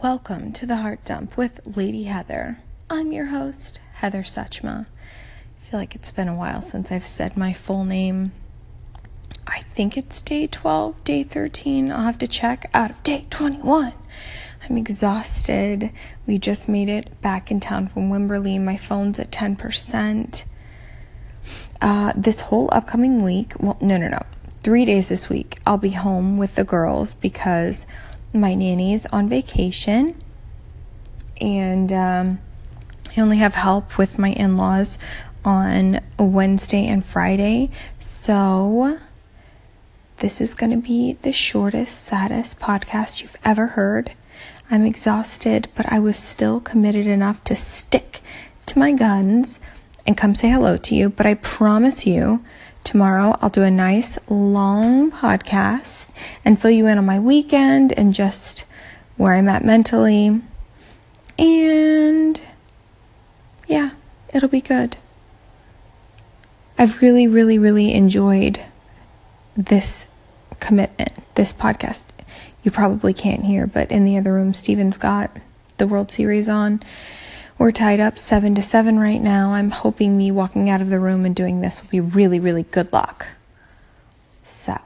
Welcome 0.00 0.52
to 0.52 0.64
the 0.64 0.76
Heart 0.76 1.06
Dump 1.06 1.36
with 1.36 1.76
Lady 1.76 2.04
Heather. 2.04 2.60
I'm 2.88 3.10
your 3.10 3.26
host, 3.26 3.80
Heather 3.94 4.22
Suchma. 4.22 4.86
I 4.86 5.64
feel 5.64 5.80
like 5.80 5.96
it's 5.96 6.12
been 6.12 6.28
a 6.28 6.36
while 6.36 6.62
since 6.62 6.92
I've 6.92 7.04
said 7.04 7.36
my 7.36 7.52
full 7.52 7.84
name. 7.84 8.30
I 9.44 9.58
think 9.58 9.96
it's 9.96 10.22
day 10.22 10.46
12, 10.46 11.02
day 11.02 11.24
13. 11.24 11.90
I'll 11.90 12.02
have 12.02 12.18
to 12.18 12.28
check 12.28 12.70
out 12.72 12.92
of 12.92 13.02
day 13.02 13.26
21. 13.28 13.92
I'm 14.62 14.76
exhausted. 14.76 15.90
We 16.28 16.38
just 16.38 16.68
made 16.68 16.88
it 16.88 17.20
back 17.20 17.50
in 17.50 17.58
town 17.58 17.88
from 17.88 18.08
Wimberley. 18.08 18.60
My 18.60 18.76
phone's 18.76 19.18
at 19.18 19.32
10%. 19.32 20.44
Uh, 21.82 22.12
this 22.14 22.42
whole 22.42 22.68
upcoming 22.70 23.20
week, 23.20 23.54
well, 23.58 23.76
no, 23.80 23.96
no, 23.96 24.06
no, 24.06 24.20
three 24.62 24.84
days 24.84 25.08
this 25.08 25.28
week, 25.28 25.58
I'll 25.66 25.76
be 25.76 25.90
home 25.90 26.36
with 26.38 26.54
the 26.54 26.62
girls 26.62 27.16
because 27.16 27.84
my 28.32 28.54
nanny's 28.54 29.06
on 29.06 29.28
vacation 29.28 30.20
and 31.40 31.92
um, 31.92 32.38
I 33.16 33.20
only 33.20 33.38
have 33.38 33.54
help 33.54 33.96
with 33.98 34.18
my 34.18 34.30
in 34.32 34.56
laws 34.56 34.98
on 35.44 36.00
Wednesday 36.18 36.86
and 36.86 37.04
Friday. 37.04 37.70
So, 37.98 38.98
this 40.18 40.40
is 40.40 40.54
going 40.54 40.72
to 40.72 40.86
be 40.86 41.14
the 41.22 41.32
shortest, 41.32 42.02
saddest 42.04 42.58
podcast 42.58 43.22
you've 43.22 43.36
ever 43.44 43.68
heard. 43.68 44.12
I'm 44.70 44.84
exhausted, 44.84 45.68
but 45.74 45.90
I 45.90 45.98
was 45.98 46.18
still 46.18 46.60
committed 46.60 47.06
enough 47.06 47.42
to 47.44 47.56
stick 47.56 48.20
to 48.66 48.78
my 48.78 48.92
guns 48.92 49.60
and 50.06 50.16
come 50.16 50.34
say 50.34 50.50
hello 50.50 50.76
to 50.76 50.94
you. 50.94 51.08
But 51.08 51.26
I 51.26 51.34
promise 51.34 52.06
you, 52.06 52.44
tomorrow 52.88 53.36
I'll 53.42 53.50
do 53.50 53.62
a 53.62 53.70
nice 53.70 54.18
long 54.30 55.12
podcast 55.12 56.08
and 56.42 56.58
fill 56.58 56.70
you 56.70 56.86
in 56.86 56.96
on 56.96 57.04
my 57.04 57.20
weekend 57.20 57.92
and 57.92 58.14
just 58.14 58.64
where 59.18 59.34
I'm 59.34 59.46
at 59.46 59.62
mentally. 59.62 60.40
And 61.38 62.40
yeah, 63.66 63.90
it'll 64.32 64.48
be 64.48 64.62
good. 64.62 64.96
I've 66.78 67.02
really, 67.02 67.28
really, 67.28 67.58
really 67.58 67.92
enjoyed 67.92 68.58
this 69.54 70.06
commitment, 70.58 71.12
this 71.34 71.52
podcast. 71.52 72.06
You 72.62 72.70
probably 72.70 73.12
can't 73.12 73.44
hear, 73.44 73.66
but 73.66 73.90
in 73.90 74.04
the 74.04 74.16
other 74.16 74.32
room, 74.32 74.54
Steven's 74.54 74.96
got 74.96 75.30
the 75.76 75.86
World 75.86 76.10
Series 76.10 76.48
on. 76.48 76.82
We're 77.58 77.72
tied 77.72 77.98
up 77.98 78.18
seven 78.18 78.54
to 78.54 78.62
seven 78.62 79.00
right 79.00 79.20
now. 79.20 79.54
I'm 79.54 79.72
hoping 79.72 80.16
me 80.16 80.30
walking 80.30 80.70
out 80.70 80.80
of 80.80 80.90
the 80.90 81.00
room 81.00 81.24
and 81.24 81.34
doing 81.34 81.60
this 81.60 81.82
will 81.82 81.90
be 81.90 81.98
really, 81.98 82.38
really 82.38 82.62
good 82.62 82.92
luck. 82.92 83.26
So, 84.44 84.76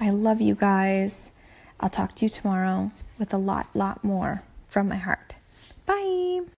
I 0.00 0.10
love 0.10 0.40
you 0.40 0.54
guys. 0.54 1.32
I'll 1.80 1.90
talk 1.90 2.14
to 2.16 2.24
you 2.24 2.28
tomorrow 2.28 2.92
with 3.18 3.34
a 3.34 3.38
lot, 3.38 3.66
lot 3.74 4.04
more 4.04 4.44
from 4.68 4.88
my 4.88 4.96
heart. 4.98 5.34
Bye. 5.84 6.42